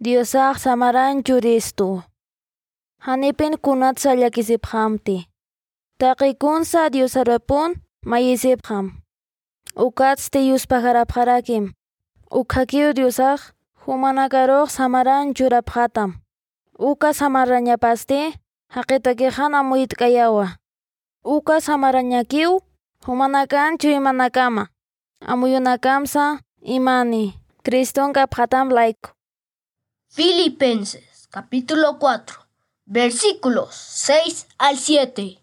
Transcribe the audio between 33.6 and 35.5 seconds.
6 al 7